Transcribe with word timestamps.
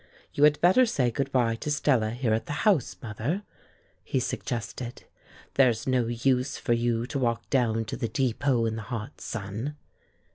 "You 0.33 0.45
had 0.45 0.59
better 0.61 0.87
say 0.87 1.11
good 1.11 1.31
by 1.31 1.55
to 1.57 1.69
Stella 1.69 2.09
here 2.09 2.33
at 2.33 2.47
the 2.47 2.65
house, 2.65 2.95
mother," 3.03 3.43
he 4.03 4.19
suggested; 4.19 5.03
"there's 5.53 5.85
no 5.85 6.07
use 6.07 6.57
for 6.57 6.73
you 6.73 7.05
to 7.05 7.19
walk 7.19 7.47
down 7.51 7.85
to 7.85 7.95
the 7.95 8.07
depot 8.07 8.65
in 8.65 8.77
the 8.77 8.81
hot 8.89 9.21
sun." 9.21 9.75